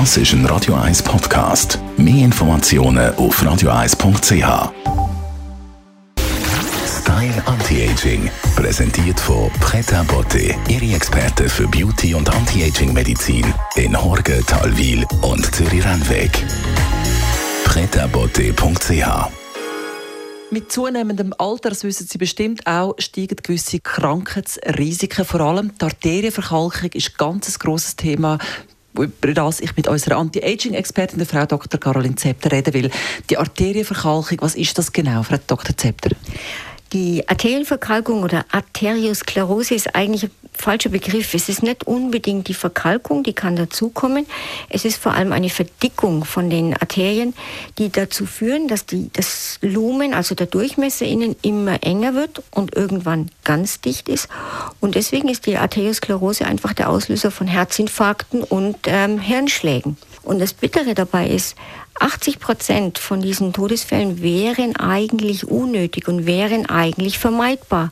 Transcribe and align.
Das 0.00 0.16
ist 0.16 0.32
ein 0.32 0.44
Radio 0.46 0.74
1 0.74 1.04
Podcast. 1.04 1.78
Mehr 1.96 2.24
Informationen 2.24 3.14
auf 3.14 3.40
radio1.ch. 3.40 4.72
Style 6.84 7.42
Anti-Aging, 7.46 8.28
präsentiert 8.56 9.20
von 9.20 9.52
Preta 9.60 10.02
Botte, 10.02 10.56
Ihre 10.68 10.96
Experte 10.96 11.48
für 11.48 11.68
Beauty 11.68 12.12
und 12.12 12.28
Anti-Aging-Medizin 12.28 13.54
in 13.76 13.96
Horge, 14.02 14.42
Talwil 14.44 15.06
und 15.22 15.54
Zürich-Rennweg. 15.54 16.44
pretabotte.ch 17.64 19.30
mit 20.50 20.70
zunehmendem 20.70 21.34
Alter, 21.36 21.70
das 21.70 21.82
wissen 21.82 22.06
Sie 22.06 22.16
bestimmt 22.16 22.64
auch, 22.64 22.94
steigen 22.98 23.34
gewisse 23.42 23.80
Krankheitsrisiken. 23.80 25.24
Vor 25.24 25.40
allem 25.40 25.72
die 25.76 25.84
Arterienverkalkung 25.84 26.92
ist 26.92 27.08
ein 27.08 27.14
ganz 27.16 27.58
grosses 27.58 27.96
Thema 27.96 28.38
über 28.96 29.34
das 29.34 29.60
ich 29.60 29.76
mit 29.76 29.88
unserer 29.88 30.16
Anti-Aging-Expertin, 30.18 31.18
der 31.18 31.26
Frau 31.26 31.46
Dr. 31.46 31.80
Caroline 31.80 32.14
Zepter, 32.14 32.52
reden 32.52 32.74
will. 32.74 32.90
Die 33.28 33.38
Arterienverkalkung, 33.38 34.38
was 34.40 34.54
ist 34.54 34.78
das 34.78 34.92
genau, 34.92 35.22
Frau 35.22 35.36
Dr. 35.46 35.76
Zepter? 35.76 36.10
Die 36.92 37.28
Arterienverkalkung 37.28 38.22
oder 38.22 38.44
Arteriosklerose 38.52 39.74
ist 39.74 39.94
eigentlich 39.96 40.24
ein 40.24 40.30
falscher 40.52 40.90
Begriff. 40.90 41.34
Es 41.34 41.48
ist 41.48 41.62
nicht 41.62 41.86
unbedingt 41.86 42.46
die 42.48 42.54
Verkalkung, 42.54 43.24
die 43.24 43.32
kann 43.32 43.56
dazukommen. 43.56 44.26
Es 44.68 44.84
ist 44.84 45.02
vor 45.02 45.12
allem 45.12 45.32
eine 45.32 45.48
Verdickung 45.48 46.24
von 46.24 46.50
den 46.50 46.74
Arterien, 46.74 47.34
die 47.78 47.90
dazu 47.90 48.26
führen, 48.26 48.68
dass 48.68 48.86
die, 48.86 49.10
das 49.12 49.58
Lumen, 49.60 50.14
also 50.14 50.34
der 50.34 50.46
Durchmesser 50.46 51.06
innen 51.06 51.34
immer 51.42 51.82
enger 51.82 52.14
wird 52.14 52.42
und 52.52 52.76
irgendwann 52.76 53.30
ganz 53.42 53.80
dicht 53.80 54.08
ist. 54.08 54.28
Und 54.80 54.94
deswegen 54.94 55.28
ist 55.28 55.46
die 55.46 55.56
Arteriosklerose 55.56 56.44
einfach 56.44 56.74
der 56.74 56.90
Auslöser 56.90 57.30
von 57.30 57.48
Herzinfarkten 57.48 58.44
und 58.44 58.76
ähm, 58.86 59.18
Hirnschlägen. 59.18 59.96
Und 60.22 60.38
das 60.38 60.54
Bittere 60.54 60.94
dabei 60.94 61.28
ist, 61.28 61.54
80 62.00 62.40
Prozent 62.40 62.98
von 62.98 63.22
diesen 63.22 63.52
Todesfällen 63.52 64.20
wären 64.20 64.76
eigentlich 64.76 65.46
unnötig 65.46 66.08
und 66.08 66.26
wären 66.26 66.66
eigentlich 66.66 67.18
vermeidbar. 67.18 67.90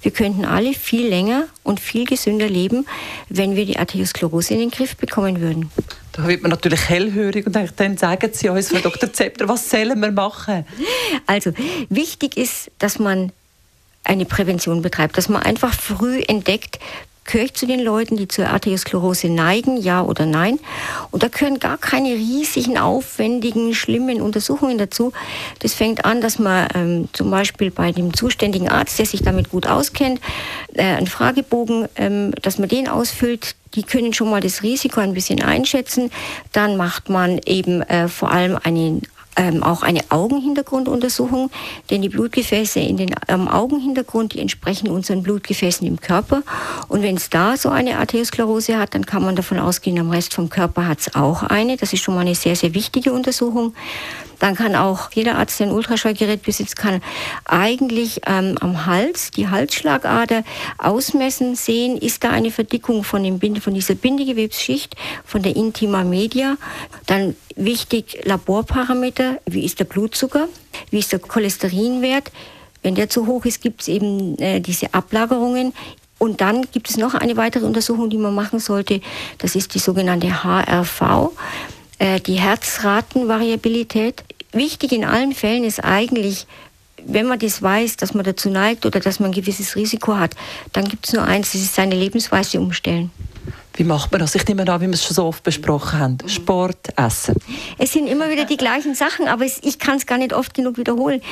Wir 0.00 0.10
könnten 0.10 0.44
alle 0.44 0.72
viel 0.74 1.06
länger 1.06 1.44
und 1.62 1.78
viel 1.78 2.06
gesünder 2.06 2.48
leben, 2.48 2.86
wenn 3.28 3.54
wir 3.54 3.66
die 3.66 3.78
Arteriosklerose 3.78 4.54
in 4.54 4.60
den 4.60 4.70
Griff 4.70 4.96
bekommen 4.96 5.40
würden. 5.40 5.70
Da 6.12 6.26
wird 6.26 6.42
man 6.42 6.50
natürlich 6.50 6.88
hellhörig 6.88 7.46
und 7.46 7.54
denkt, 7.54 7.78
dann 7.78 7.96
sagen 7.96 8.30
Sie 8.32 8.48
uns, 8.48 8.68
Frau 8.68 8.78
Dr. 8.78 9.12
Zepter, 9.12 9.48
was 9.48 9.68
sollen 9.68 10.00
wir 10.00 10.12
machen? 10.12 10.66
Also, 11.26 11.52
wichtig 11.88 12.36
ist, 12.36 12.70
dass 12.78 12.98
man 12.98 13.32
eine 14.04 14.24
Prävention 14.24 14.82
betreibt, 14.82 15.16
dass 15.16 15.28
man 15.28 15.42
einfach 15.42 15.72
früh 15.72 16.20
entdeckt, 16.26 16.78
gehöre 17.24 17.44
ich 17.44 17.54
zu 17.54 17.66
den 17.66 17.80
Leuten, 17.80 18.16
die 18.16 18.28
zur 18.28 18.48
Arteriosklerose 18.48 19.28
neigen, 19.28 19.76
ja 19.76 20.02
oder 20.02 20.26
nein. 20.26 20.58
Und 21.10 21.22
da 21.22 21.28
gehören 21.28 21.58
gar 21.58 21.78
keine 21.78 22.10
riesigen, 22.10 22.78
aufwendigen, 22.78 23.74
schlimmen 23.74 24.20
Untersuchungen 24.20 24.78
dazu. 24.78 25.12
Das 25.60 25.74
fängt 25.74 26.04
an, 26.04 26.20
dass 26.20 26.38
man 26.38 26.68
ähm, 26.74 27.08
zum 27.12 27.30
Beispiel 27.30 27.70
bei 27.70 27.92
dem 27.92 28.14
zuständigen 28.14 28.68
Arzt, 28.68 28.98
der 28.98 29.06
sich 29.06 29.22
damit 29.22 29.50
gut 29.50 29.66
auskennt, 29.66 30.20
äh, 30.74 30.82
einen 30.82 31.06
Fragebogen, 31.06 31.88
ähm, 31.96 32.32
dass 32.42 32.58
man 32.58 32.68
den 32.68 32.88
ausfüllt. 32.88 33.54
Die 33.74 33.82
können 33.84 34.12
schon 34.12 34.28
mal 34.28 34.40
das 34.40 34.62
Risiko 34.62 35.00
ein 35.00 35.14
bisschen 35.14 35.42
einschätzen. 35.42 36.10
Dann 36.52 36.76
macht 36.76 37.08
man 37.08 37.40
eben 37.46 37.82
äh, 37.82 38.08
vor 38.08 38.30
allem 38.30 38.58
einen 38.62 39.02
ähm, 39.36 39.62
auch 39.62 39.82
eine 39.82 40.00
Augenhintergrunduntersuchung, 40.10 41.50
denn 41.90 42.02
die 42.02 42.08
Blutgefäße 42.08 42.80
in 42.80 42.96
den 42.96 43.14
ähm, 43.28 43.48
Augenhintergrund, 43.48 44.34
die 44.34 44.40
entsprechen 44.40 44.88
unseren 44.90 45.22
Blutgefäßen 45.22 45.86
im 45.86 46.00
Körper. 46.00 46.42
Und 46.88 47.02
wenn 47.02 47.16
es 47.16 47.30
da 47.30 47.56
so 47.56 47.68
eine 47.70 47.98
Arteriosklerose 47.98 48.78
hat, 48.78 48.94
dann 48.94 49.06
kann 49.06 49.22
man 49.22 49.36
davon 49.36 49.58
ausgehen, 49.58 49.98
am 49.98 50.10
Rest 50.10 50.34
vom 50.34 50.50
Körper 50.50 50.86
hat 50.86 51.00
es 51.00 51.14
auch 51.14 51.42
eine. 51.42 51.76
Das 51.76 51.92
ist 51.92 52.02
schon 52.02 52.14
mal 52.14 52.20
eine 52.20 52.34
sehr, 52.34 52.56
sehr 52.56 52.74
wichtige 52.74 53.12
Untersuchung. 53.12 53.74
Dann 54.42 54.56
kann 54.56 54.74
auch 54.74 55.12
jeder 55.12 55.38
Arzt, 55.38 55.60
der 55.60 55.68
ein 55.68 55.72
Ultraschallgerät 55.72 56.42
besitzt, 56.42 56.74
kann 56.74 57.00
eigentlich 57.44 58.22
ähm, 58.26 58.56
am 58.60 58.86
Hals, 58.86 59.30
die 59.30 59.48
Halsschlagader 59.48 60.42
ausmessen, 60.78 61.54
sehen, 61.54 61.96
ist 61.96 62.24
da 62.24 62.30
eine 62.30 62.50
Verdickung 62.50 63.04
von, 63.04 63.22
dem 63.22 63.38
Binde, 63.38 63.60
von 63.60 63.72
dieser 63.72 63.94
Bindegewebsschicht, 63.94 64.96
von 65.24 65.44
der 65.44 65.54
Intima 65.54 66.02
Media. 66.02 66.56
Dann 67.06 67.36
wichtig 67.54 68.18
Laborparameter, 68.24 69.38
wie 69.46 69.64
ist 69.64 69.78
der 69.78 69.84
Blutzucker, 69.84 70.48
wie 70.90 70.98
ist 70.98 71.12
der 71.12 71.20
Cholesterinwert. 71.20 72.32
Wenn 72.82 72.96
der 72.96 73.08
zu 73.08 73.28
hoch 73.28 73.44
ist, 73.44 73.62
gibt 73.62 73.82
es 73.82 73.86
eben 73.86 74.36
äh, 74.38 74.58
diese 74.58 74.92
Ablagerungen. 74.92 75.72
Und 76.18 76.40
dann 76.40 76.62
gibt 76.72 76.90
es 76.90 76.96
noch 76.96 77.14
eine 77.14 77.36
weitere 77.36 77.64
Untersuchung, 77.64 78.10
die 78.10 78.18
man 78.18 78.34
machen 78.34 78.58
sollte. 78.58 79.02
Das 79.38 79.54
ist 79.54 79.72
die 79.76 79.78
sogenannte 79.78 80.42
HRV. 80.42 81.30
Äh, 82.02 82.18
die 82.18 82.34
Herzratenvariabilität. 82.34 84.24
Wichtig 84.52 84.92
in 84.92 85.04
allen 85.04 85.32
Fällen 85.32 85.64
ist 85.64 85.82
eigentlich, 85.82 86.46
wenn 87.04 87.26
man 87.26 87.38
das 87.38 87.62
weiß, 87.62 87.96
dass 87.96 88.14
man 88.14 88.24
dazu 88.24 88.50
neigt 88.50 88.86
oder 88.86 89.00
dass 89.00 89.18
man 89.18 89.30
ein 89.30 89.34
gewisses 89.34 89.76
Risiko 89.76 90.16
hat, 90.16 90.34
dann 90.72 90.84
gibt 90.86 91.06
es 91.06 91.12
nur 91.12 91.24
eins, 91.24 91.52
das 91.52 91.62
ist 91.62 91.74
seine 91.74 91.94
Lebensweise 91.94 92.60
umstellen. 92.60 93.10
Wie 93.74 93.84
macht 93.84 94.12
man 94.12 94.20
das? 94.20 94.34
Ich 94.34 94.46
nehme 94.46 94.70
an, 94.70 94.80
wie 94.80 94.86
wir 94.86 94.94
es 94.94 95.04
schon 95.04 95.14
so 95.14 95.24
oft 95.24 95.42
besprochen 95.42 95.98
haben. 95.98 96.18
Sport, 96.26 96.90
Essen. 96.96 97.34
Es 97.78 97.92
sind 97.92 98.06
immer 98.06 98.30
wieder 98.30 98.44
die 98.44 98.58
gleichen 98.58 98.94
Sachen, 98.94 99.28
aber 99.28 99.46
es, 99.46 99.60
ich 99.62 99.78
kann 99.78 99.96
es 99.96 100.06
gar 100.06 100.18
nicht 100.18 100.34
oft 100.34 100.52
genug 100.52 100.76
wiederholen. 100.76 101.22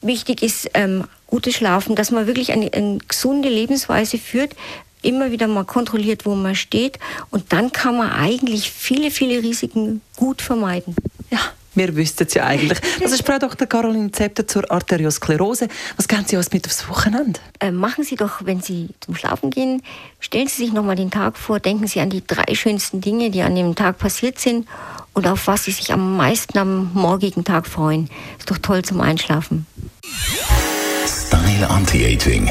Wichtig 0.00 0.42
ist 0.42 0.70
ähm, 0.74 1.04
gutes 1.26 1.54
Schlafen, 1.54 1.94
dass 1.96 2.10
man 2.10 2.26
wirklich 2.26 2.52
eine, 2.52 2.72
eine 2.72 2.98
gesunde 3.06 3.50
Lebensweise 3.50 4.16
führt, 4.16 4.56
immer 5.02 5.30
wieder 5.30 5.46
mal 5.46 5.64
kontrolliert, 5.64 6.24
wo 6.24 6.34
man 6.34 6.54
steht. 6.54 6.98
Und 7.30 7.52
dann 7.52 7.70
kann 7.70 7.98
man 7.98 8.10
eigentlich 8.10 8.70
viele, 8.70 9.10
viele 9.10 9.42
Risiken 9.42 10.00
gut 10.16 10.40
vermeiden. 10.40 10.96
Ja. 11.30 11.40
Wir 11.74 11.94
wüssten 11.94 12.26
es 12.26 12.34
ja 12.34 12.44
eigentlich. 12.44 12.78
Das 13.00 13.12
ist 13.12 13.24
Frau 13.24 13.38
Dr. 13.38 13.66
Caroline 13.66 14.10
Zepter 14.10 14.46
zur 14.46 14.70
Arteriosklerose. 14.70 15.68
Was 15.96 16.08
geben 16.08 16.24
Sie 16.26 16.36
uns 16.36 16.52
mit 16.52 16.66
aufs 16.66 16.88
Wochenende? 16.88 17.38
Äh, 17.60 17.70
machen 17.70 18.04
Sie 18.04 18.16
doch, 18.16 18.44
wenn 18.44 18.60
Sie 18.60 18.88
zum 19.00 19.14
Schlafen 19.14 19.50
gehen, 19.50 19.82
stellen 20.18 20.48
Sie 20.48 20.64
sich 20.64 20.72
nochmal 20.72 20.96
den 20.96 21.10
Tag 21.10 21.36
vor, 21.38 21.60
denken 21.60 21.86
Sie 21.86 22.00
an 22.00 22.10
die 22.10 22.26
drei 22.26 22.54
schönsten 22.54 23.00
Dinge, 23.00 23.30
die 23.30 23.42
an 23.42 23.54
dem 23.54 23.74
Tag 23.74 23.98
passiert 23.98 24.38
sind 24.38 24.66
und 25.12 25.26
auf 25.26 25.46
was 25.46 25.64
Sie 25.64 25.72
sich 25.72 25.92
am 25.92 26.16
meisten 26.16 26.58
am 26.58 26.90
morgigen 26.94 27.44
Tag 27.44 27.66
freuen. 27.66 28.10
Ist 28.38 28.50
doch 28.50 28.58
toll 28.58 28.82
zum 28.82 29.00
Einschlafen. 29.00 29.66
Style 31.06 31.68
Anti-Aging 31.68 32.50